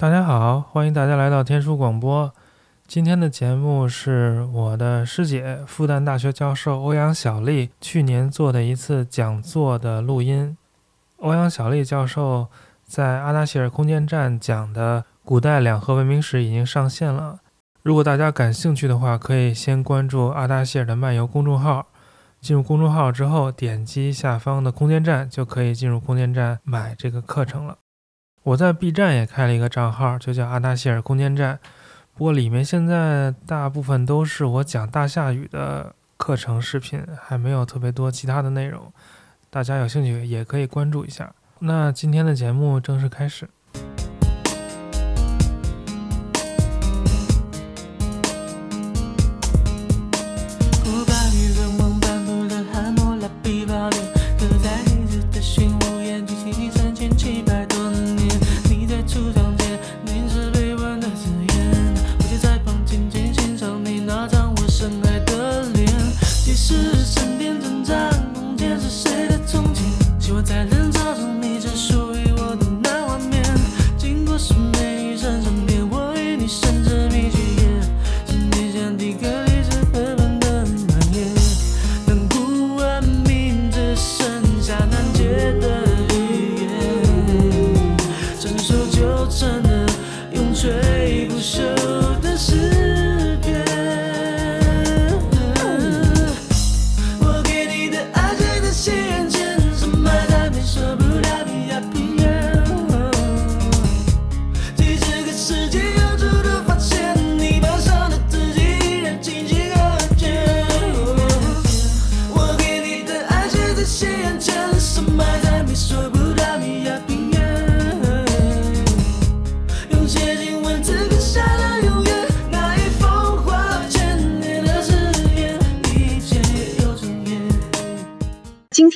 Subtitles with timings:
[0.00, 2.32] 大家好，欢迎大家来到天书广播。
[2.86, 10.56] 今天的节目是我的师姐，复旦大学教授欧阳小丽去年做的一次讲座的录音。
[11.16, 12.46] 欧阳小丽教授
[12.84, 17.40] 在阿达希尔空间站讲的古代两河文明史已经上线了。
[17.82, 21.88] 如果大家感兴趣的话，可以先关注阿达希尔的漫游公众号。
[22.40, 27.78] 进入公众号之后，点击下方的空间站，就可以进入空间站买这个课程了。
[28.42, 31.58] 我在 B 站也开了一个账号，就叫阿达希尔空间站。
[32.14, 38.92] 不过里面现在大部分都是我讲大下雨的课程视频，还没有特别多其他的内容。
[39.50, 41.32] 大家有兴趣也可以关注一下。
[41.60, 43.48] 那今天的节目正式开始。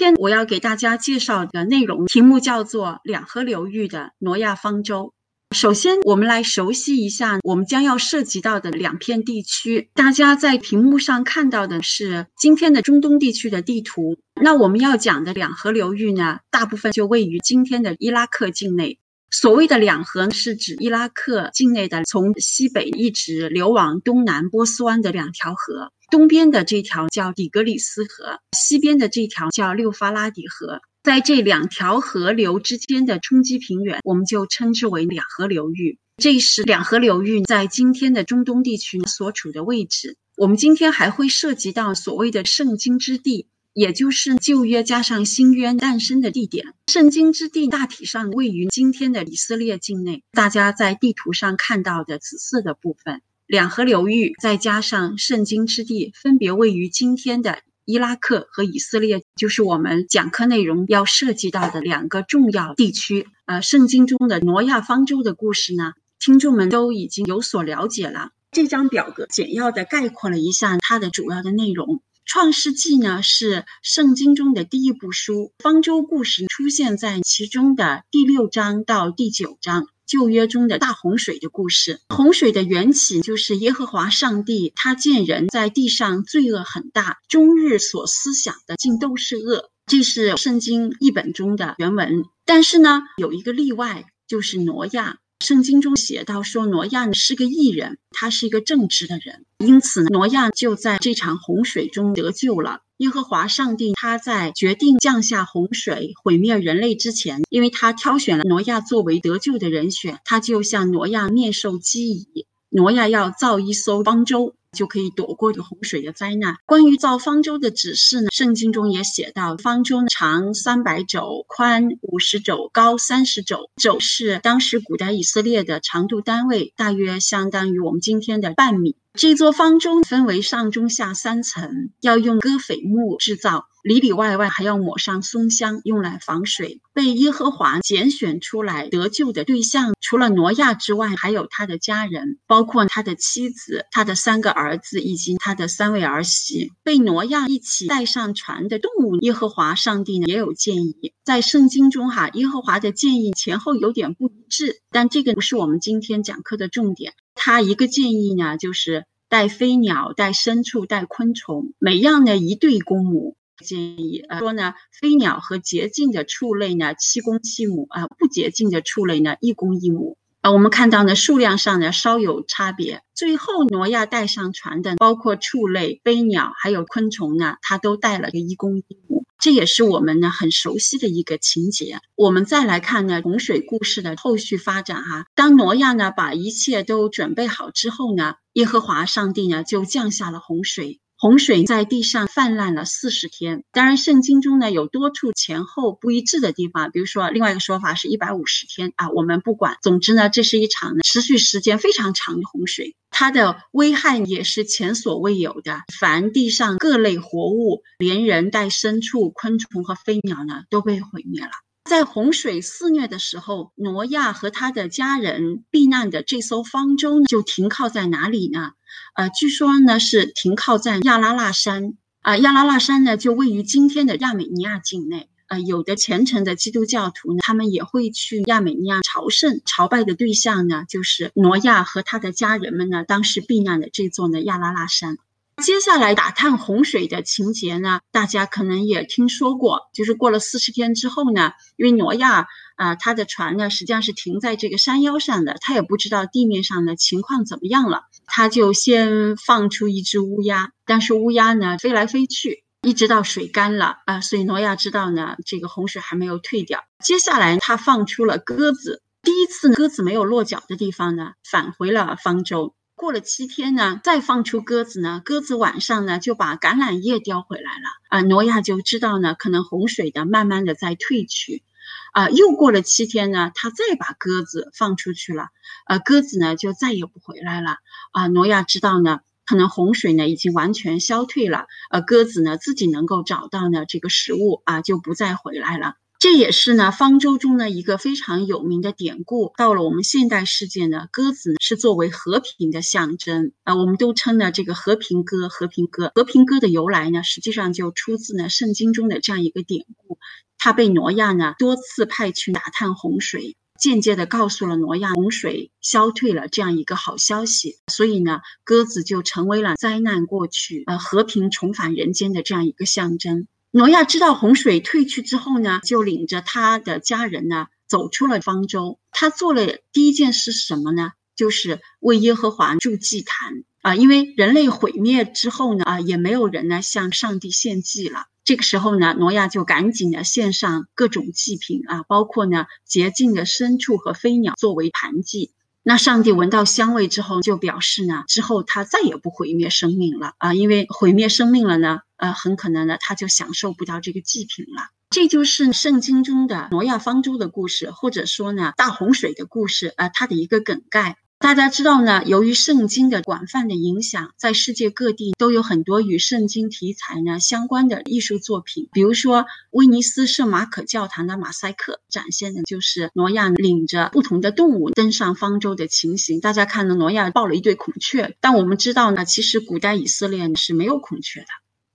[0.03, 5.15] 天我要给大家介绍的内容题目叫做“两河流域的挪亚方舟”。
[5.55, 9.91] 首先，我们来熟悉一下我们将要涉及到的两片地区。
[9.95, 14.17] 大家在屏幕上看到的是今天的中东地区的地图。
[14.43, 18.99] 那我们要讲的两河流域呢，大部分就位于今天的伊拉克境内。
[19.31, 25.93] 所谓的两河是指伊拉克境内的从西北一直流往东南波斯湾的两条河。
[26.13, 30.83] 东边的这条叫底格里斯河，西边的这条叫六发拉底河。
[31.03, 35.99] 在这两条河流之间的冲积平原，我们就称之为两河流域。
[36.19, 40.19] 这是两河流域在今天的中东地区所处的位置。
[40.37, 46.75] 我们今天还会涉及到所谓的圣经之地，也就是旧约加上新约诞生的地点。
[46.93, 53.23] 圣经之地大体上位于今天的以色列境内，大家在地图上看到的紫色的部分。
[53.53, 63.29] 两河流域再加上圣经之地，分别位于今天的伊拉克和以色列，就是我们讲课内容要涉及到的两个重要地区。
[63.45, 68.31] 呃，圣经中的挪亚方舟的故事呢，听众们都已经有所了解了。
[68.53, 72.01] 这张表格简要的概括了一下它的主要的内容。
[72.25, 79.89] 创世纪呢是圣经中的第一部书，方舟故事出现在其中的第六章到第九章。
[80.07, 89.71] 旧约中的大洪水的故事，洪水的缘起就是耶和华上帝，他见人在地上罪恶很大，终日所思想的尽都是恶。
[89.87, 92.25] 这是圣经译本中的原文。
[92.45, 95.19] 但是呢，有一个例外，就是挪亚。
[95.41, 102.83] 圣经中写到说，挪亚是个异人，他是一个正直的人，因此挪亚就在这场洪水中得救了。
[103.03, 112.47] 耶和华上帝他在决定降下洪水毁灭人类之前，因为他挑选了挪亚作为得救的人选，他就向挪亚面授机宜。
[112.69, 114.55] 挪亚要造一艘方舟。
[114.73, 116.57] 就可以躲过这洪水的灾难。
[116.65, 123.69] 关于造方舟的指示呢，圣经中也写到，方舟长三百肘，宽五十肘，高三十肘。
[123.77, 128.97] 肘是当时古代以色列的长度单位，大约相当于我们今天的半米。
[129.15, 133.67] 这座方舟分为上中下三层，要用戈斐木制造。
[133.83, 136.81] 里里外外还要抹上松香，用来防水。
[136.95, 146.71] 被耶和华拣选出来得救的对象，除了挪亚之外，还有他的家人，包括他的妻子、他的三个儿子以及他的三位儿媳。
[146.83, 151.13] 被挪亚一起带上船的动物，耶和华上帝呢也有建议。
[151.25, 157.13] 在圣经中，哈，耶和华的建议前后有点不一致，但这个不是我们今天讲课的重点。
[157.35, 163.37] 他一个建议呢，就是带飞鸟、带牲畜、带昆虫，每样呢一对公母。
[163.59, 170.17] 建议呃说呢，飞鸟和洁净的畜类呢七公七母啊，不洁净的畜类呢一公一母。
[170.41, 173.03] 啊，我们看到呢，数量上呢稍有差别。
[173.15, 179.12] 最后，挪亚带上船的，包括畜类、飞鸟，还有昆虫呢，他都带了个一公一母。
[179.43, 181.99] 这也是我们呢很熟悉的一个情节。
[182.15, 185.27] 我们再来看呢洪水故事的后续发展哈。
[185.35, 191.01] 当挪亚呢把一切都准备好之后呢，耶和华上帝呢就降下了洪水。
[191.23, 199.77] 洪水在地上泛滥了四十天，当然圣经中呢有多处前后不一致的地方，比如说另外一个说法是一百五十天啊，我们不管。
[199.83, 205.83] 总之呢，这是一场持续时间非常长的洪水，它的危害也是前所未有的。
[205.97, 211.53] 凡地上各类活物，连人带牲畜、昆虫和飞鸟呢，都被毁灭了。
[211.85, 218.73] 在洪水肆虐的时候，挪亚和他的家人避难的这艘方舟呢，就停靠在哪里呢？
[219.15, 225.29] 呃，据说呢是停靠在亚拉腊山啊，亚拉腊山呢就位于今天的亚美尼亚境内。
[225.49, 235.19] 呃，有的虔诚的基督教徒呢，他们也会去亚美尼亚朝圣，朝拜的对象呢就是挪亚和他的家人们呢当时避难的这座呢亚拉腊山。
[235.63, 256.81] 接下来打探洪水的情节呢，大家可能也听说过，就是过了四十天之后呢，因为挪亚啊，他的船呢实际上是停在这个山腰上的，他也不知道地面上的情况怎么样了，他就先放出一只乌鸦，但是乌鸦呢飞来飞去，一直到水干了啊，所以挪亚知道呢这个洪水还没有退掉。
[257.05, 262.75] 接下来他放出了鸽子，第一次鸽子没有落脚的地方呢，返回了方舟。
[263.03, 268.21] 过了七天呢，再放出鸽子呢，鸽子晚上呢就把橄榄叶叼回来了啊。
[268.21, 271.65] 挪亚就知道呢，可能洪水的慢慢的在退去，
[272.13, 275.49] 啊，又过了七天呢，他再把鸽子放出去了，
[275.89, 277.79] 呃，鸽子呢就再也不回来了
[278.13, 278.29] 啊。
[278.29, 285.97] 挪亚知道呢，可能洪水呢已经完全消退了，呃，鸽子呢自己能够找到呢这个食物啊，就不再回来了。
[286.23, 289.53] 这也是呢方舟中的一个非常有名的典故。
[289.57, 295.49] 到了我们现代世界呢，鸽子是作为和平的象征啊，我们都称呢这个和平鸽。
[295.49, 300.17] 和平鸽，和平鸽的由来呢，实际上就出自呢圣经中的这样一个典故。
[300.59, 307.79] 它被挪亚呢多次派去打探洪水，间接的告诉了挪亚洪水消退了这样一个好消息。
[307.93, 313.49] 所以呢，鸽子就成为了灾难过去，呃和平重返人间的这样一个象征。
[313.75, 318.99] 挪亚知道洪水退去之后呢，就领着他的家人呢走出了方舟。
[319.11, 321.13] 他做了第一件事什么呢？
[321.35, 323.97] 就是为耶和华筑祭坛啊！
[323.97, 328.27] 因为人类毁灭之后呢，啊也没有人呢向上帝献祭了。
[328.45, 335.55] 这个时候呢，挪亚就赶紧的献上各种祭品啊，包括呢洁净的牲畜和飞鸟作为盘祭。
[335.85, 344.91] 那上帝闻到香味之后，就表示呢，之后他再也不毁灭生命了啊，因为毁灭生命了呢，呃，很可能呢，他就享受不到这个祭品了。
[345.11, 351.17] 这就是圣经中的挪亚方舟的故事，或者说呢，大洪水的故事呃，它的一个梗概。
[351.43, 358.89] 大家知道呢，由于圣经的广泛的影响，在世界各地都有很多与圣经题材呢相关的艺术作品。
[358.93, 366.41] 比如说，威尼斯圣马可教堂的马赛克展现的就是挪亚领着不同的动物登上方舟的情形。
[366.41, 371.47] 大家看到挪亚抱了一对孔雀，但我们知道呢，其实古代以色列是没有孔雀的。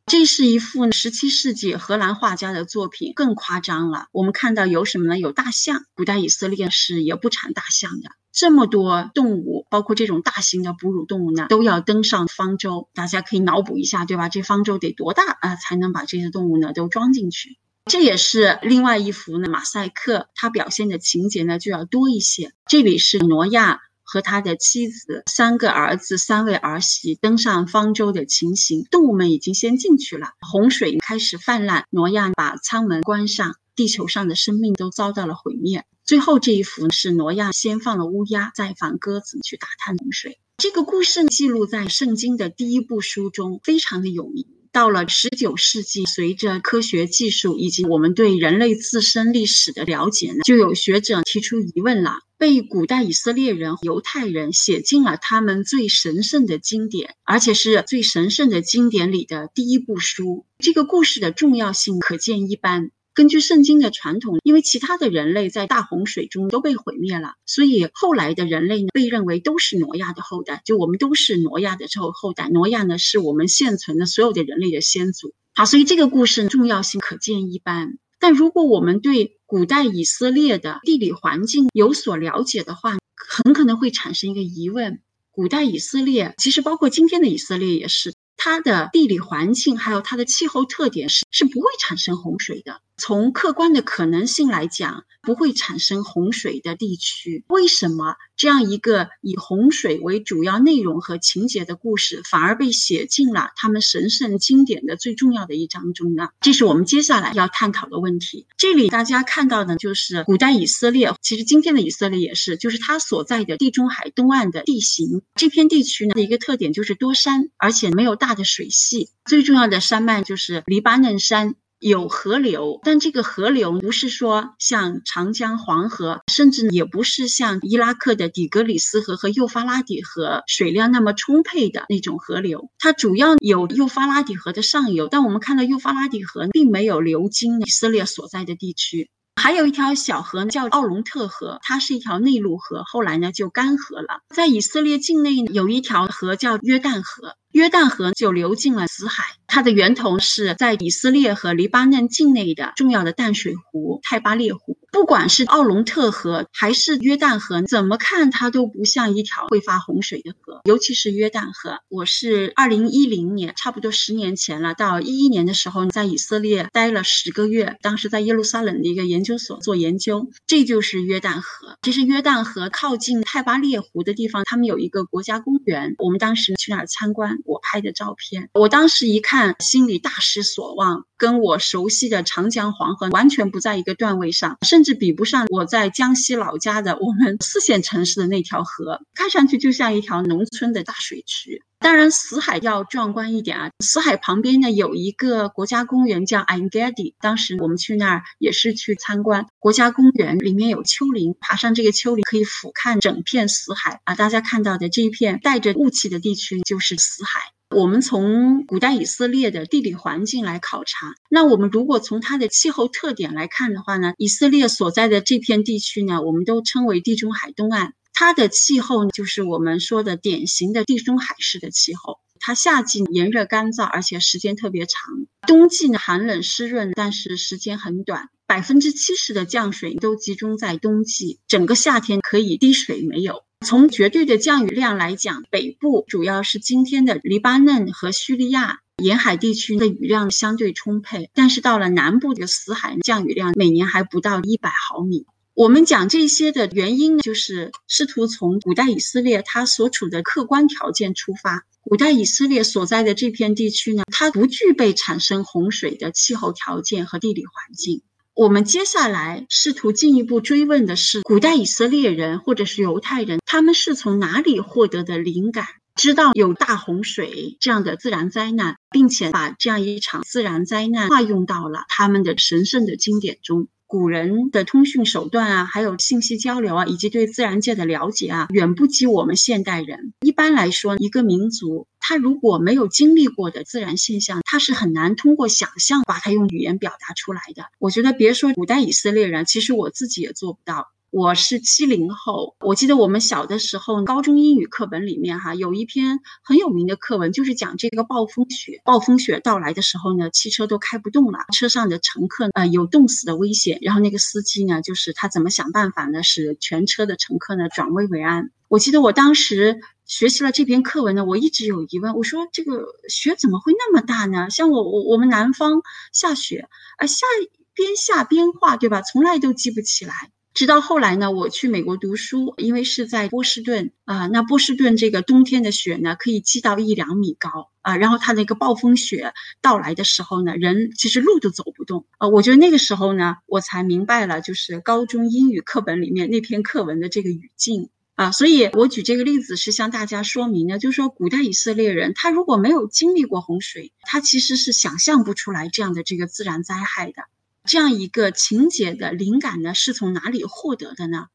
[0.07, 4.07] 这是一幅十七世纪荷兰画家的作品，更夸张了。
[4.11, 5.17] 我们看到有什么呢？
[5.17, 5.85] 有大象。
[5.95, 8.09] 古代以色列是也不产大象的。
[8.37, 12.87] 这么多动物，包括这种大型的哺乳动物呢，都要登上方舟。
[12.93, 14.29] 大家可以脑补一下，对吧？
[14.29, 17.57] 这方舟得多大啊，才能把这些动物呢都装进去？
[17.85, 22.51] 这也是另外一幅呢马赛克，它表现的情节呢就要多一些。
[22.67, 23.79] 这里是挪亚。
[24.09, 30.29] 和他的妻子、三个儿子、三位儿媳登上方舟的情形，动物们已经先进去了。
[30.39, 35.83] 洪水开始泛滥，挪亚把舱门关上，地球上的生命都遭到了毁灭。
[36.07, 40.39] 最后这一幅是挪亚先放了乌鸦，再放鸽子去打探洪水。
[40.57, 44.47] 这个故事记录在圣经的第一部书中，非常的有名。
[44.71, 62.91] 到了十九世纪，随着科学技术以及我们对人类自身历史的了解呢，就有学者提出疑问了：被古代以色列人、犹太人写进了他们最神圣的经典，而且是最神圣的经典里的第一部书，这个故事的重要性可见一斑。
[63.17, 72.47] 根据圣经的传统，因为其他的人类在大洪水中都被毁灭了，所以后来的人类呢被认为都是挪亚的后代，就我们都是挪亚的后后代。
[72.49, 75.33] 挪亚呢是我们现存的所有的人类的先祖。
[75.55, 77.97] 好，所以这个故事重要性可见一斑。
[78.19, 92.79] 但如果我们对古代以色列的地理环境有所了解的话，很可能会产生一个疑问：古代以色列，其实包括今天的以色列也是，它的地理环境还有它的气候特点是是不会产生洪水的。
[92.97, 106.29] 从客观的可能性来讲，不会产生洪水的地区，为什么这样一个以洪水为主要内容和情节的故事，反而被写进了他们神圣经典的最重要的一章中呢？
[106.41, 108.47] 这是我们接下来要探讨的问题。
[108.57, 115.21] 这里大家看到的就是古代以色列，其实今天的以色列也是，就是它所在的地中海东岸的地形。
[115.35, 121.55] 这片地区呢的一个特点就是多山，而且没有大的水系，最重要的山脉就是黎巴嫩山。
[121.79, 132.71] 有河流，但这个河流不是说像长江、黄河，甚至也不是像伊拉克的底格里斯河和幼发拉底河水量那么充沛的那种河流。
[132.79, 139.09] 它主要有幼发拉底河的上游，但我们看到幼发拉底河并没有流经以色列所在的地区。
[139.39, 144.21] 还有一条小河叫奥龙特河，它是一条内陆河，后来呢就干涸了。
[144.33, 147.35] 在以色列境内有一条河叫约旦河。
[147.51, 154.77] 约旦河就流进了死海，它的源头是在以色列和黎巴嫩境内的重要的淡水湖泰巴列湖。
[154.91, 161.79] 不管是奥龙特河还是约旦河，怎么看它都不像一条会发洪水的河，尤其是约旦河。
[161.89, 171.77] 我是二零一零年，差不多十年前了，到一一年的时候，在以色列待了十个月，当时在耶路撒冷的一个研究所做研究，这就是约旦河。
[171.81, 177.36] 其实约旦河靠近泰巴列湖的地方，他们有一个国家公园，我们当时去那儿参观。
[177.45, 191.63] 我拍的照片，我当时一看，心里大失所望，跟我熟悉的长江黄河完全不在一个段位上，甚至比不上我在江西老家的我们四线城市的那条河，看上去就像一条农村的大水渠。
[191.87, 193.71] 当然，死海要壮观一点啊！
[193.79, 204.15] 死海旁边呢有一个国家公园叫 Ein Gedi，当时我们去那儿也是去参观国家公园，里面有丘陵，爬上这个丘陵可以俯瞰整片死海啊！
[204.15, 207.39] 大家看到的这一片带着雾气的地区就是死海。
[207.73, 217.93] 我们从古代以色列的地理环境来考察，那我们如果从它的气候特点来看的话呢，以色列所在的这片地区呢，我们都称为地中海东岸。
[218.19, 222.17] 它的气候就是我们说的典型的地中海式的气候。
[222.39, 228.29] 它夏季炎热干燥，而且时间特别长；冬季呢寒冷湿润，但是时间很短。
[228.47, 233.43] 百分之七十的降水都集中在冬季，整个夏天可以滴水没有。
[233.63, 245.27] 从绝对的降雨量来讲，北部主要是今天的黎巴嫩和叙利亚沿海地区的雨量相对充沛，但是到了南部的死海，降雨量每年还不到一百毫米。
[245.57, 251.65] 我们讲这些的原因呢，就是试图从古代以色列它所处的客观条件出发。
[251.81, 258.03] 古代以色列所在的这片地区呢，它不具备产生洪水的气候条件和地理环境。
[258.35, 273.69] 我们接下来试图进一步追问的是，古代以色列人或者是犹太人，他们是从哪里获得的灵感，知道有大洪水这样的自然灾难，并且把这样一场自然灾难化用到了他们的神圣的经典中。
[273.87, 280.13] 古人的通讯手段啊，还有信息交流啊，以及对自然界的了解啊，远不及我们现代人。
[280.19, 287.63] 一般来说，一个民族他如果没有经历过的自然现象，他是很难通过想象把它用语言表达出来的。
[287.79, 290.89] 我觉得，别说古代以色列人，其实我自己也做不到。
[291.17, 298.83] 我是七零后，我记得我们小的时候，高中英语课本里面哈有一篇很有名的课文，就是讲这个暴风雪。
[298.85, 303.79] 暴风雪到来的时候呢，汽车都开不动了，车上的乘客呃有冻死的危险。
[303.81, 308.51] 然后那个司机呢，就是他怎么想办法呢，使全车的乘客呢转危为安。
[308.67, 314.51] 我记得我当时学习了这篇课文呢，我一直有疑问，我说这个雪怎么会那么大呢？
[314.51, 315.81] 像我我我们南方
[316.13, 316.67] 下雪
[316.99, 317.25] 啊，下
[317.73, 319.01] 边下边画对吧？
[319.01, 320.13] 从来都记不起来。
[320.57, 327.95] 直到后来呢，我去美国读书，因为是在波士顿啊，那波士顿这个冬天的雪呢，可以积到一两米高啊。
[327.95, 332.27] 然后它那个暴风雪到来的时候呢，人其实路都走不动啊。
[332.29, 338.31] 我觉得那个时候呢，我才明白了，就是高中英语课本里面那篇课文的这个语境啊。
[338.31, 347.21] 所以我举这个例子是向大家说明呢，就是说古代以色列人他如果没有经历过洪水，他其实是想象不出来这样的这个自然灾害的。
[347.67, 351.25] 这样一个情节的灵感呢，是从哪里获得的呢？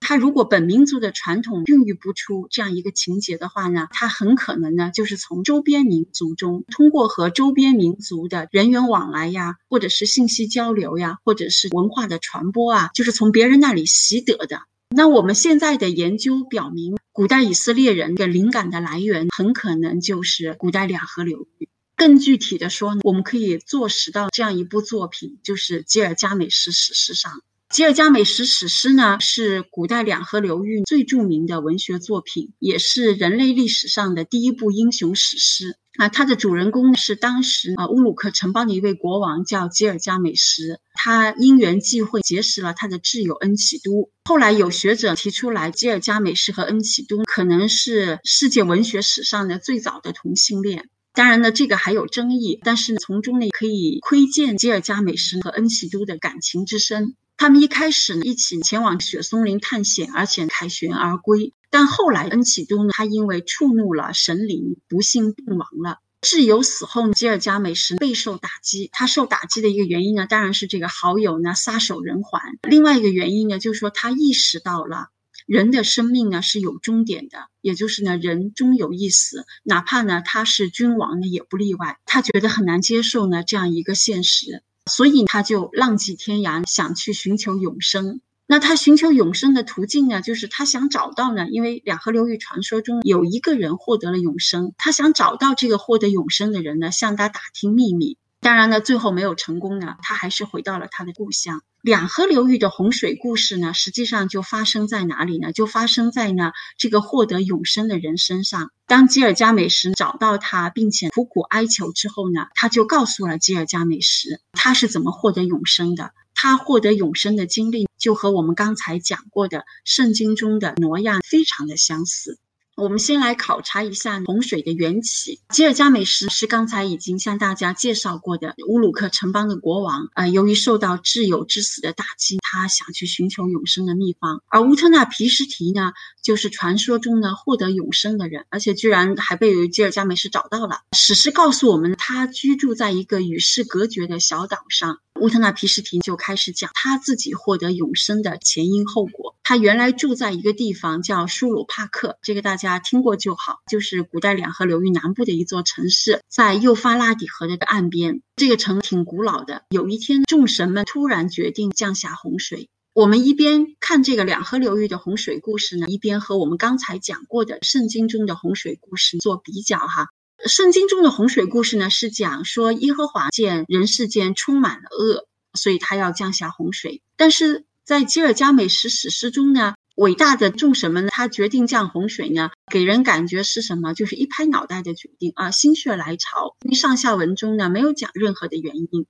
[0.00, 14.62] 他如果本民族的传统孕育不出这样一个情节的话呢，他很可能呢就是从周边民族中，通过和周边民族的人员往来呀，或者是信息交流呀，或者是文化的传播啊，就是从别人那里习得的。
[14.88, 21.68] 那我们现在的研究表明，古代以色列人的灵感的来源很可能就是古代两河流域。
[21.96, 27.42] 更具体的说呢，我们可以坐实到这样一部作品，就是吉尔加美什史诗上。
[27.70, 36.10] 吉尔伽美什史诗呢，是古代两河流域最著名的文学作品，也是人类历史上的第一部英雄史诗啊。
[36.10, 40.80] 它的主人公是当时啊乌鲁克城邦的一位国王，叫吉尔伽美什。
[40.92, 44.10] 他因缘际会结识了他的挚友恩启都。
[44.24, 50.90] 后来有学者提出来，吉尔伽美什和恩启都可能是世界文学史上的最早的同性恋。
[51.14, 57.16] 当然呢，这个还有争议，但是，从中呢可以窥见吉尔伽美什和恩启都的感情之深。
[57.36, 61.52] 他们一开始呢，一起前往雪松林探险，而且凯旋而归。
[61.70, 65.98] 但后来，恩启都呢，他因为触怒了神灵，不幸病亡了。
[66.22, 68.88] 挚友死后，吉尔伽美什备受打击。
[68.92, 72.40] 他受打击的一个原因呢，当然是这个好友呢撒手人寰。
[72.62, 75.08] 另外一个原因呢，就是说他意识到了
[75.52, 81.98] 人的生命呢是有终点的，也就是呢人终有一死，哪怕呢他是君王呢也不例外。
[82.06, 84.62] 他觉得很难接受呢这样一个现实。
[84.86, 88.22] 所以他就浪迹天涯，想去寻求永生。
[88.46, 98.16] 那他寻求永生的途径呢，就是他想找到呢，因为两河流域传说中有一个人获得了永生，他想找到这个获得永生的人呢，向他打听秘密。
[98.42, 101.62] 当然呢，最后没有成功呢，他还是回到了他的故乡。
[101.80, 105.52] 两河流域的洪水故事呢，实际上就发生在哪里呢？
[105.52, 108.72] 就发生在呢这个获得永生的人身上。
[108.88, 116.10] 当吉尔加美什找到他，并且苦苦哀求之后呢，他就告诉了吉尔加美什他是怎么获得永生的。
[116.34, 122.40] 他获得永生的经历就和我们刚才讲过的圣经中的挪亚非常的相似。
[122.74, 125.40] 我们先来考察一下洪水的缘起。
[125.50, 130.08] 吉尔伽美什是刚才已经向大家介绍过的乌鲁克城邦的国王。
[130.14, 134.42] 呃，由于受到挚友之死的打击，他想去寻求永生的秘方。
[134.48, 140.80] 而乌特纳皮什提呢，就是传说中呢获得永生的人，而且居然还被吉尔伽美什找到了。
[140.96, 144.98] 史诗告诉我们，他居住在一个与世隔绝的小岛上。
[145.20, 149.36] 乌特纳皮什提就开始讲他自己获得永生的前因后果。
[149.44, 158.22] 他原来住在一个地方叫舒鲁帕克，这个大家家听过就好，就是古代两河流域南部的一座城市，在幼发拉底河的岸边。
[158.36, 159.64] 这个城挺古老的。
[159.70, 162.68] 有一天，众神们突然决定降下洪水。
[162.94, 170.08] 我们一边看这个两河流域的洪水故事呢，一边和我们刚才讲过的圣经中的洪水故事做比较哈。
[170.46, 177.00] 圣经中的洪水故事呢，是讲说耶和华见人世间充满了恶，所以他要降下洪水。
[177.16, 183.92] 但是在吉尔加美什史诗中呢，伟大的众神们他决定降洪水呢，给人感觉是什么？
[183.92, 186.56] 就是一拍脑袋的决定啊，心血来潮。
[186.64, 189.06] 因为上下文中呢没有讲任何的原因。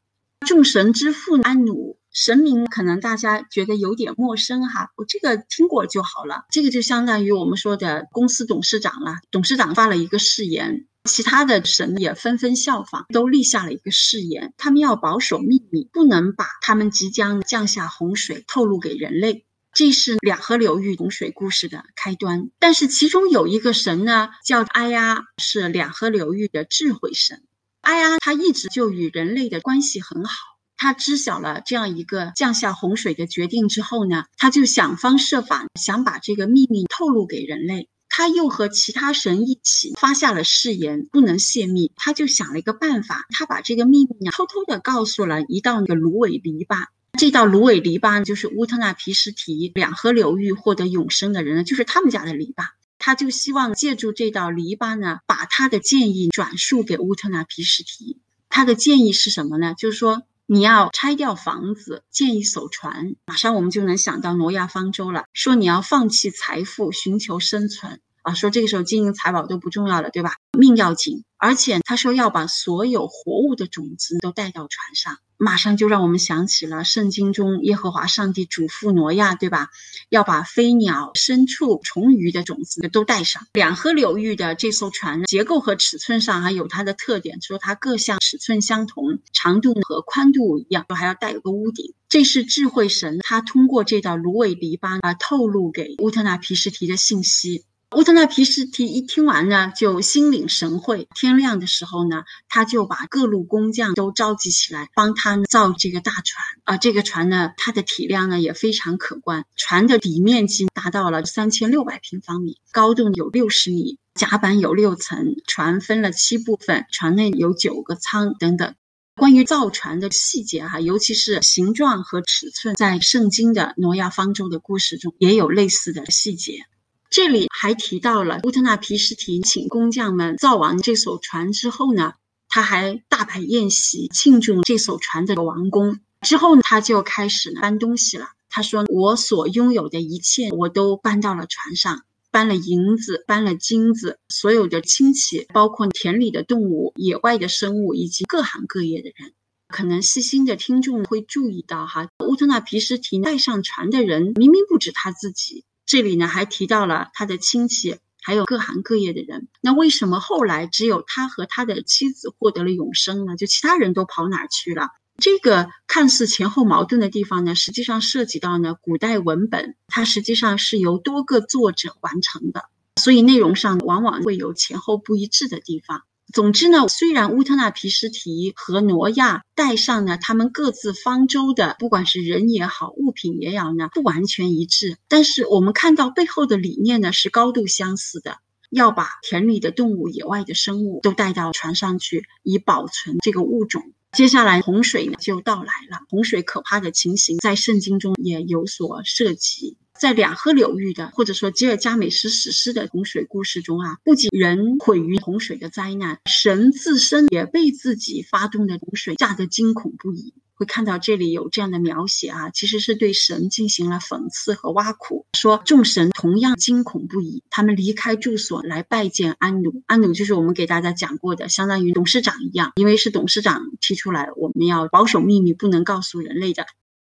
[0.47, 6.47] 众神之父安努，神明可能大家觉得有点陌生哈，我这个听过就好了。
[6.51, 10.87] 这个就相当于我们说的公司董事长了，董事长发了一个誓言。
[11.05, 19.45] 其他的神也纷纷效仿，都立下了一个誓言：他们要保守秘密，不能把他们即将降下洪水透露给人类。
[19.75, 22.51] 这是两河流域洪水故事的开端。
[22.59, 27.43] 但是其中有一个神呢，叫阿呀，是两河流域的智慧神。
[27.81, 30.35] 阿呀，他一直就与人类的关系很好。
[30.77, 37.89] 他知晓了这样一个降下洪水的决定之后呢，他就想方设法想把这个秘密透露给人类。
[38.15, 41.93] 他又和其他神一起发下了誓言，不能泄密。
[41.97, 46.85] 他就想了一个办法，他把这个秘密呢偷偷的告诉了一道那个芦苇篱笆。
[47.19, 52.65] 这道芦苇篱笆就是乌特纳皮什提两河流域获得永生的人呢，就是他们家的篱笆。
[52.99, 58.19] 他就希望借助这道篱笆呢，把他的建议转述给乌特纳皮什提。
[58.49, 59.75] 他的建议是什么呢？
[59.77, 63.15] 就是说你要拆掉房子，建一艘船。
[63.27, 65.25] 马上我们就能想到挪亚方舟了。
[65.35, 68.01] 说你要放弃财富，寻求生存。
[68.23, 70.37] 啊，说这个时候金银财宝都不重要了，对吧？
[70.57, 79.71] 命要紧，而且他说要把所有活物的种子都带到船上，马上就让我们想起了圣经中耶和华上帝嘱咐挪亚，对吧？
[80.09, 83.45] 要把飞鸟、牲畜、虫鱼的种子都带上。
[83.53, 91.93] 两河流域的这艘船结构和尺寸上还有它的特点，说它各项尺寸相同，长度和宽度一样，都还要带有个屋顶。
[92.09, 97.65] 这是智慧神他通过这道芦苇篱笆啊，透露给乌特纳皮什提的信息。
[97.95, 101.09] 乌特纳皮什提一听完呢，就心领神会。
[101.15, 106.43] 天亮的时候呢，他就把各路工匠都召集起来，帮他造这个大船。
[106.65, 109.45] 啊，这个船呢，它的体量呢也非常可观。
[109.57, 118.75] 船的底面积达到了三千六百平方米，高度有六十米，甲板有六层，船分了七部分，船内有九个舱等等。
[119.17, 126.65] 关于造船的细节哈，尤其是形状和尺寸，在圣经的挪亚方舟的故事中也有类似的细节。
[127.13, 132.15] 这里还提到了乌特纳皮什提请工匠们造完这艘船之后呢，
[132.49, 136.01] 他还大摆宴席庆祝这艘船的完工。
[136.23, 138.29] 之后呢，他就开始搬东西了。
[138.49, 149.35] 他说：“我所拥有的一切，我都搬到了船上，搬了银子，搬了金子，所有的亲戚，包括田里的动物、野外的生物，以及各行各业的人。”
[149.69, 159.49] 可能细心的听众会注意到，哈，乌特纳皮什提带上船的人明明不止他自己，这里呢还提到了他的亲戚，还有各行各业的人。
[159.61, 163.37] 那为什么后来只有他和他的妻子获得了永生呢？
[163.37, 164.89] 就其他人都跑哪去了？
[165.19, 176.05] 这个看似前后矛盾的地方呢，实际上涉及到呢古代文本，它实际上是由多个作者完成的，所以内容上往往会有前后不一致的地方。
[176.33, 188.39] 总之呢，虽然乌特纳皮什提和挪亚带上呢他们各自方舟的，不管是人也好，物品也好呢，不完全一致，但是我们看到背后的理念呢是高度相似的，
[188.71, 193.93] 要把田里的动物、野外的生物都带到船上去，以保存这个物种。
[194.13, 199.77] 接下来洪水呢就到来了，洪水可怕的情形在圣经中也有所涉及。
[200.03, 210.35] 在两河流域的，或者说吉尔加美什史诗的洪水故事中啊，不仅人毁于洪水的灾难，神自身也被自己发动的洪水吓得惊恐不已。
[210.55, 219.85] 会看到这里有这样的描写啊，其实是对神进行了讽刺和挖苦，说众神同样惊恐不已，他们离开住所来拜见安努。
[219.87, 226.67] 安努就是我们给大家讲过的，相当于董事长一样，因为是董事长提出来，我们要保守秘密，不能告诉人类的。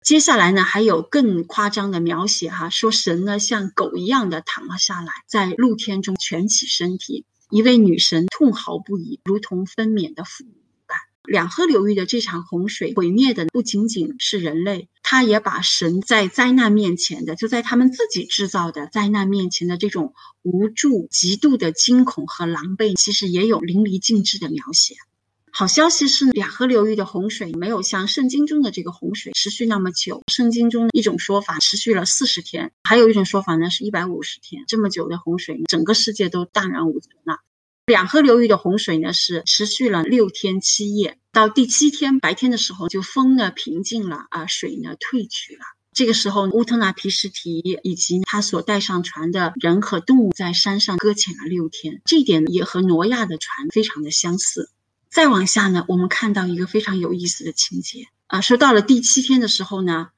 [0.06, 10.52] 接下来呢，还有更夸张的描写哈，说神呢像狗一样的躺了下来，在露天中蜷起身体，一位女神痛嚎不已，如同分娩的妇女
[10.86, 10.96] 般。
[11.24, 20.14] 两河流域的这场洪水毁灭的不仅仅是人类，它也把神在灾难面前的，就在他们自己制造的灾难面前的这种
[20.44, 24.94] 无助、极度的惊恐和狼狈，其实也有淋漓尽致的描写。
[25.58, 30.22] 好消息是，两河流域的洪水没有像圣经中的这个洪水持续那么久。
[30.28, 34.66] 圣经中一种说法持续了四十天，还有一种说法呢是一百五十天。
[34.68, 37.40] 这么久的洪水，整个世界都荡然无存了。
[37.86, 45.62] 两河流域的洪水呢是持续了六天七夜，到第七天白天的时候，就风呢平静了啊，水呢退去了。
[45.94, 54.70] 这个时候，乌特纳皮什提以及他所带上船的人和动物在山上搁浅了六天，这一点也和挪亚的船非常的相似。
[55.16, 60.10] 再往下呢，我们看到一个非常有意思的情节啊，说到了第七天的时候呢，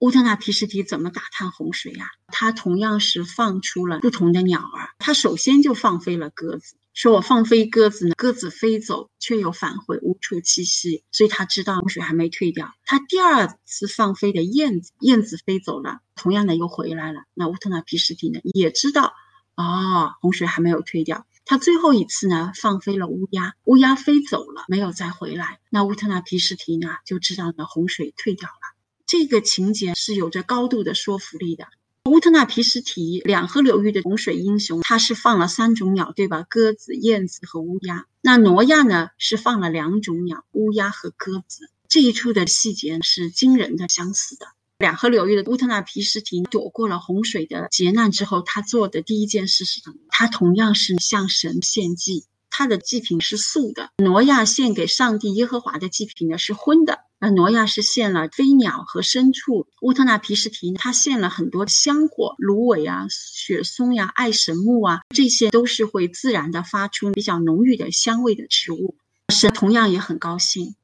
[0.00, 2.08] 乌特纳皮什提怎么打探洪水呀？
[2.26, 12.74] 他同样是放出了不同的鸟儿，他首先就放飞了鸽子，说我放飞鸽子呢，鸽子飞走却又返回无处栖息，所以他知道洪水还没退掉。
[12.84, 17.20] 他第二次放飞的燕子，燕子飞走了，同样的又回来了。
[17.34, 19.14] 那乌特纳皮什提呢，也知道
[19.54, 21.24] 啊，洪水还没有退掉。
[21.46, 25.60] 他最后一次呢，放飞了乌鸦，乌鸦飞走了，没有再回来。
[25.68, 28.74] 那乌特纳皮什提呢，就知道呢洪水退掉了。
[29.06, 31.66] 这个情节是有着高度的说服力的。
[32.06, 36.44] 乌特纳皮什提两河流域的洪水英雄，他是放了三种鸟，对吧？
[36.48, 38.06] 鸽子、燕子和乌鸦。
[38.22, 41.70] 那挪亚呢，是放了两种鸟，乌鸦和鸽子。
[41.88, 44.46] 这一处的细节是惊人的相似的。
[44.78, 49.96] 两河流域的乌特纳皮什提躲过了洪水的劫难之后，他做的第一件事是什么？
[50.08, 53.90] 他同样是向神献祭，他的祭品是素的。
[53.98, 59.68] 挪亚献给上帝耶和华的祭品呢是荤的，而挪亚是献了飞鸟和牲畜。
[59.80, 68.96] 乌特纳皮什提他献了很多香火，芦苇啊、雪松呀、爱神木啊，这些都是会自然的发出比较浓郁的香味的植物。
[69.32, 70.74] 神同样也很高兴。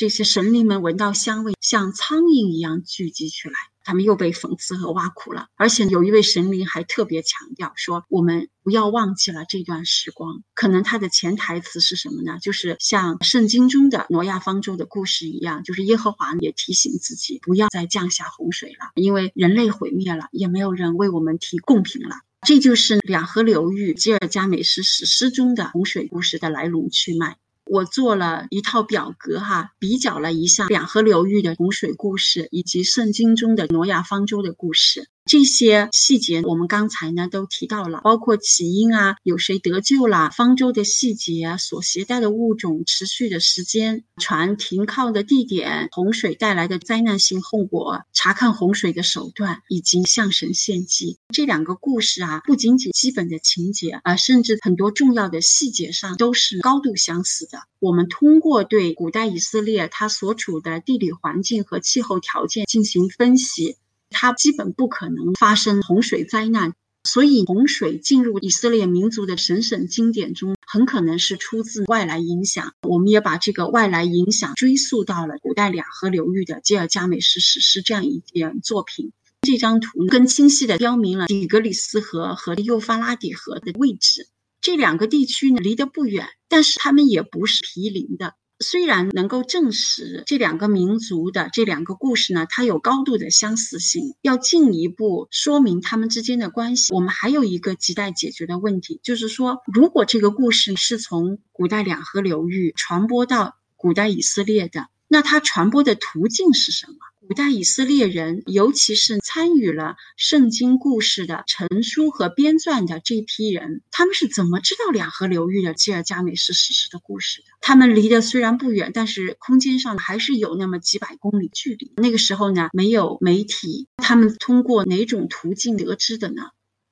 [0.00, 3.54] 这些神灵们闻到香味，像苍蝇一样聚集起来。
[3.84, 5.48] 他们又被讽刺和挖苦了。
[5.56, 12.38] 而且有一位神灵还特别强调说：“我们不要忘记了这段时光。”可能他的潜台词是什么呢？
[12.40, 22.16] 就是像圣经中的挪亚方舟的故事一样，就是耶和华也提醒自己不要再降下洪水了，因为人类毁灭了，也没有人为我们提贡品了。
[22.46, 27.36] 这就是两河流域吉尔加美什史诗中的洪水故事的来龙去脉。
[27.70, 35.08] 我做了一套表格，哈，比较了一下两河流域的洪水故事，以及圣经中的挪亚方舟的故事。
[35.26, 51.18] 这些细节我们刚才呢都提到了，包括起因啊，有谁得救啦，方舟的细节啊，所携带的物种，持续的时间，船停靠的地点，洪水带来的灾难性后果，查看洪水的手段，以及向神献祭。
[51.32, 57.60] 这两个故事啊，不仅仅基本的情节啊，甚至很多重要的细节上都是高度相似的。
[57.78, 63.76] 我们通过对古代以色列它所处的地理环境和气候条件进行分析。
[64.10, 72.74] 它基本不可能发生洪水灾难，所以洪水进入以色列民族的神圣经典中，很可能是出自外来影响。
[72.82, 79.12] 我们也把这个外来影响追溯到了古代两河流域的吉尔加美什史诗这样一件作品。
[79.42, 84.28] 这张图更清晰地标明了底格里斯河和幼发拉底河的位置。
[84.60, 88.34] 这两个地区呢离得不远，但是它们也不是毗邻的。
[88.62, 106.94] 虽然能够证实这两个民族的这两个故事呢，它有高度的相似性，要进一步说明他们之间的关系，我们还有一个亟待解决的问题，就是说，如果这个故事是从古代两河流域传播到古代以色列的，那它传播的途径是什么？
[107.26, 117.46] 古代以色列人，尤其是参与了圣经故事的陈述和编撰的这批人，他们是怎么知道两河流域的吉尔加美什史诗的故事的？
[117.60, 121.92] 他们离得虽然不远，但是空间上还是有那么几百公里距离。
[121.96, 126.42] 那个时候呢，没有媒体，他们通过哪种途径得知的呢？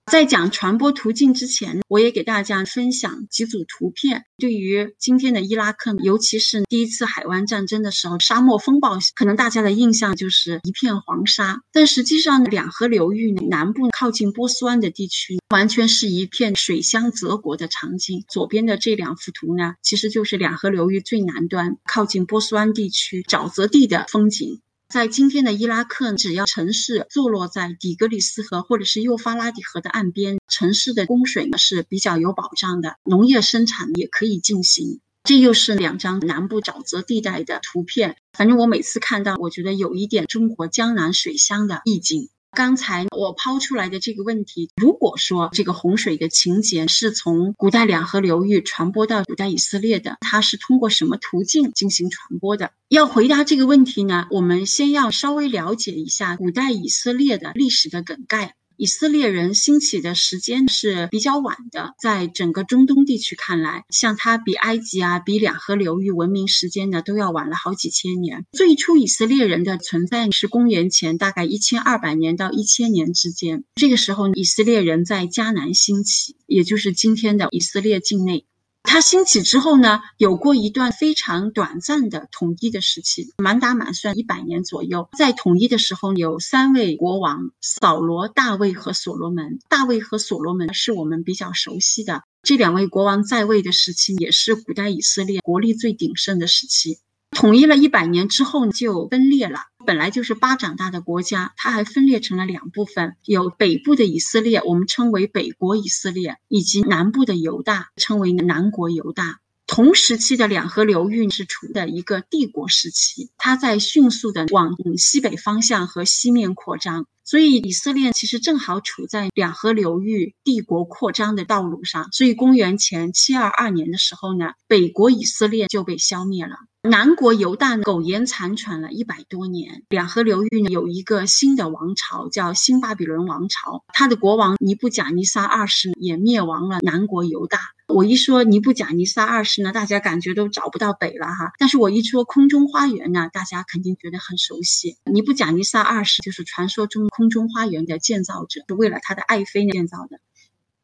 [0.09, 4.25] 在讲传播途径之前，我也给大家分享几组图片。
[4.39, 11.61] 对于今天的伊拉克，尤其是第一次海湾战争的时候，沙漠风暴，可能大家的印象就是一片黄沙。
[11.73, 18.25] 但实际上，两河流域南部靠近波斯湾的地区，完全是一片水乡泽国的场景。
[18.31, 24.63] 左边的这两幅图呢，其实就是两河流域最南端靠近波斯湾地区沼泽地的风景。
[24.89, 35.01] 在今天的伊拉克，只要城市坐落在底格里斯河或者是幼发拉底河的岸边，城市的供水呢是比较有保障的，农业生产也可以进行。
[35.25, 42.31] 这又是两张南部沼泽地带的图片，反正我每次看到，我觉得有一点中国江南水乡的意境。
[42.59, 52.73] 刚才我抛出来的这个问题，如果说这个洪水的情节是从古代两河流域传播到古代以色列的，它是通过什么途径进行传播的？
[52.89, 58.57] 要回答这个问题呢，我们先要稍微了解一下古代以色列的历史的梗概。
[58.79, 68.47] 以色列人兴起的时间是比较晚的，在整个中东地区看来，像它比埃及啊、比两河流域文明时间呢都要晚了好几千年。
[68.53, 78.47] 最初以色列人的存在是公元前大概一千二百年到一千年之间，这个时候以色列人在迦南兴起，也就是今天的以色列境内。
[78.83, 85.09] 它兴起之后呢，有过一段非常短暂的统一的时期，满打满算一百年左右。
[85.17, 89.59] 在统一的时候，有三位国王：扫罗、大卫和所罗门。
[89.69, 96.99] 大卫和所罗门是我们比较熟悉的这两位国王在位的时期，也是古代以色列国力最鼎盛的时期。
[97.31, 99.61] 统一了一百年之后就分裂了。
[99.89, 109.39] 本来就是巴掌大的国家，它还分裂成了两部分，有北部的以色列，我们称为北国以色列，以及南部的犹大，称为南国犹大。
[109.67, 122.13] 同时期的两河流域是处的一个帝国时期，它在迅速的往西北方向和西面扩张，所以以色列其实正好处在两河流域帝国扩张的道路上。
[122.13, 126.57] 所以公元前七二二年的时候呢，北国以色列就被消灭了。
[126.83, 137.59] 南国犹大苟延残喘了一百多年，两河流域呢有一个新的王朝，叫新巴比伦王朝，他的国王尼布甲尼撒二世也灭亡了南国犹大。
[137.89, 141.53] 我一说尼布甲尼撒二世呢，大家感觉都找不到北了哈。
[141.59, 144.99] 但是我一说空中花园呢，大家肯定觉得很熟悉。
[145.05, 150.21] 尼布甲尼撒二世就是传说中空中花园的建造者，是为了他的爱妃建造的。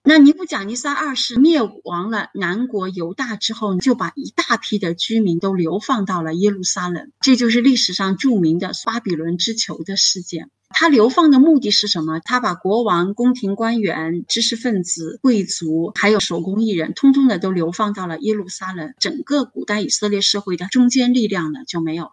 [0.06, 10.50] 那尼布甲尼撒二世灭亡了南国犹大之后，就把一大批的居民都流放到了耶路撒冷，这就是历史上著名的巴比伦之囚的事件。
[10.76, 12.20] 他流放的目的是什么？
[12.20, 18.92] 他把国王、宫廷官员、知识分子、贵族，还有手工艺人，通通的都流放到了耶路撒冷。
[18.98, 22.10] 整个古代以色列社会的中坚力量呢就没有。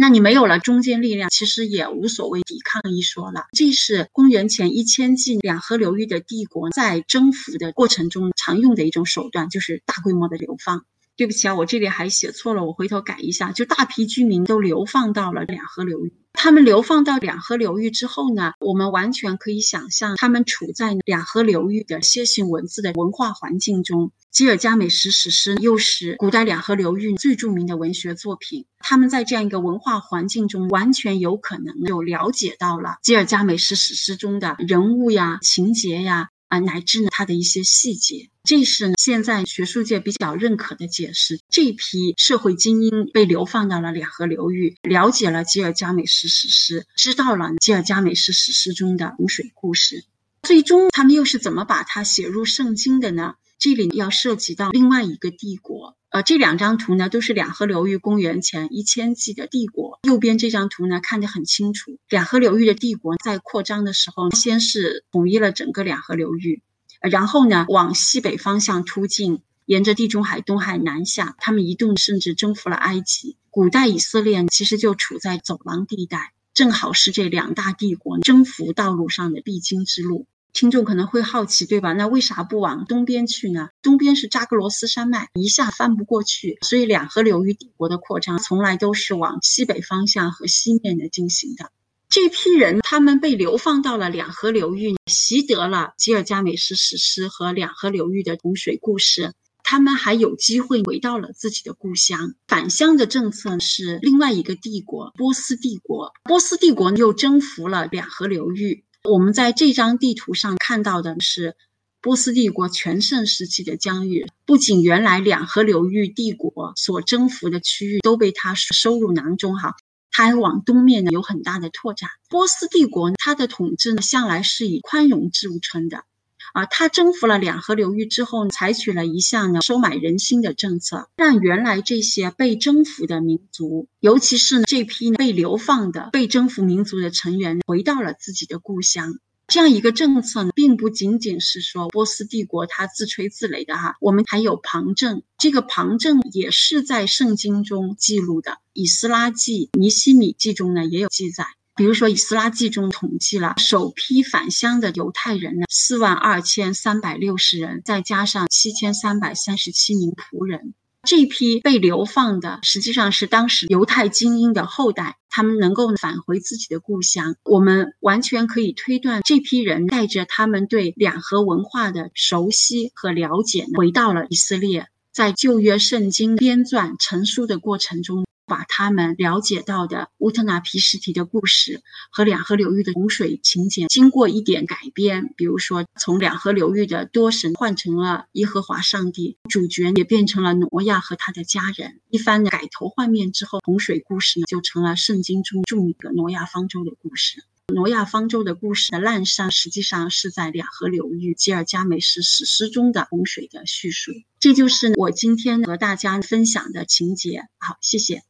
[0.00, 3.44] 那你没有了中间力量，其实也无所谓抵抗一说了。
[3.52, 10.86] 这是公元前一千纪两河流域的帝国在征服的过程中常用的一种手段，就是大规模的流放。
[11.20, 13.52] 对不起啊，我这里还写错了，我回头改一下。
[13.52, 16.14] 就大批居民都流放到了两河流域。
[16.32, 24.12] 他们流放到两河流域之后呢，我们完全可以想象，他们处在两河流域的楔形文字的文化环境中。
[24.30, 28.64] 吉尔加美什史诗又是古代两河流域最著名的文学作品。
[28.78, 36.30] 他们在这样一个文化环境中，完全有可能就了解到了吉尔加美什史诗中的人物呀、情节呀。
[36.50, 41.40] 啊，乃至呢，它的一些细节，这是现在学术界比较认可的解释。
[41.48, 50.04] 这批社会精英被流放到了两河流域，了解了吉尔加美什史诗，知道了吉尔加美什史诗中的洪水故事。
[50.42, 53.34] 最终，他们又是怎么把它写入圣经的呢？
[53.58, 55.96] 这里要涉及到另外一个帝国。
[56.08, 59.89] 呃，这两张图呢，都是两河流域公元前一千纪的帝国。
[60.02, 66.62] 右边这张图呢，看得很清楚，两河流域的帝国在扩张的时候，先是统一了整个两河流域，
[67.02, 73.36] 然后呢，往西北方向突进，沿着地中海东海南下，他们一度甚至征服了埃及。
[73.50, 76.32] 古代以色列其实就处在走廊地带。
[76.54, 80.26] 正好是这两大帝国征服道路上的必经之路。
[80.52, 81.92] 听众可能会好奇，对吧？
[81.92, 83.68] 那为啥不往东边去呢？
[83.82, 91.70] 东边是扎格罗斯山脉，一下翻不过去，所以两河流域帝国的扩张从来都是往西北方向和西面的进行的。
[92.08, 99.32] 这批人他们被流放到了两河流域，习得了吉尔加美什史诗和两河流域的洪水故事。
[99.62, 102.34] 他们还有机会回到了自己的故乡。
[102.48, 106.12] 返乡的政策是另外一个帝国——波斯帝国。
[106.24, 108.84] 波斯帝国又征服了两河流域。
[109.08, 111.56] 我们在这张地图上看到的是
[112.02, 114.26] 波斯帝国全盛时期的疆域。
[114.44, 119.74] 不仅原来两河流域帝国所征服的区域都被它收入囊中，哈，
[120.10, 122.10] 它还往东面呢有很大的拓展。
[122.28, 126.04] 波斯帝国它的统治呢向来是以宽容著称的。
[126.52, 139.18] 啊，他征服了两河流域之后，采取了一项呢收买人心的政策，让原来这些被征服的民族，尤其是呢这批被流放的被征服民族的成员，回到了自己的故乡。
[139.46, 151.46] 这样一个政策呢，并不仅仅是说波斯帝国他自吹自擂的哈，我们还有旁证，这个旁证也是在圣经中记录的，《以斯拉记》《尼希米记》中呢也有记载。
[151.80, 160.74] 比如说，《以斯拉记》中统计了首批返乡的犹太人呢，四万二千三百六十人，再加上七千三百三十七名仆人。
[161.08, 167.36] 这批被流放的实际上是当时犹太精英的后代，他们能够返回自己的故乡。
[167.44, 178.26] 我们完全可以推断，这批人带着他们对两河文化的熟悉和了解，回到了以色列，在旧约圣经编撰成书的过程中。
[178.50, 192.00] 把他们了解到的乌特纳皮什提的故事和两河流域的洪水情节，经过一点改编，比如说从两河流域的多神换成了耶和华上帝，主角也变成了挪亚和他的家人。
[192.10, 197.44] 一番改头换面之后，洪水故事呢就成了圣经中著名的挪亚方舟的故事。
[197.72, 204.10] 挪亚方舟的故事的滥觞，实际上是在两河流域吉尔加美什史诗中的洪水的叙述。
[204.40, 207.44] 这就是我今天和大家分享的情节。
[207.58, 208.24] 好，谢谢。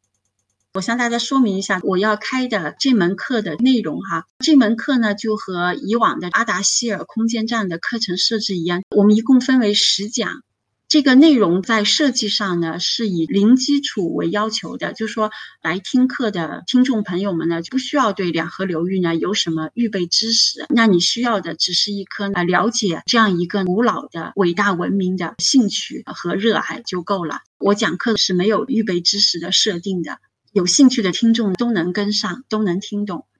[0.73, 4.27] 我向大家说明一下，我要开的这门课的内容哈。
[4.39, 10.43] 这门课呢，就和以往的阿达希尔空间站的课程设置一样，我们一共分为十讲。
[10.87, 27.41] 这个内容在设计上呢，是以零基础为要求的，就是说来听课的听众朋友们呢，就不需要对两河流域呢有什么预备知识，那你需要的只是一颗呢了解这样一个古老的伟大文明的兴趣和热爱就够了。
[27.59, 30.19] 我讲课是没有预备知识的设定的。
[30.53, 33.25] 有兴趣的听众都能跟上，都能听懂。